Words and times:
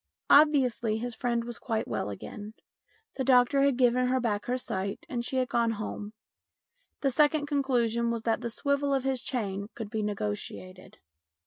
Obviously 0.31 0.97
his 0.97 1.13
friend 1.13 1.43
was 1.43 1.59
quite 1.59 1.87
well 1.87 2.09
again. 2.09 2.55
The 3.17 3.23
doctor 3.23 3.61
had 3.61 3.77
given 3.77 4.07
her 4.07 4.19
back 4.19 4.45
her 4.47 4.57
sight, 4.57 5.05
and 5.07 5.23
she 5.23 5.35
had 5.37 5.47
gone 5.47 5.73
home. 5.73 6.13
The 7.01 7.11
second 7.11 7.45
conclusion 7.45 8.09
was 8.09 8.23
that 8.23 8.41
the 8.41 8.49
swivel 8.49 8.95
of 8.95 9.03
his 9.03 9.21
chain 9.21 9.67
could 9.75 9.91
be 9.91 10.01
negotiated. 10.01 10.97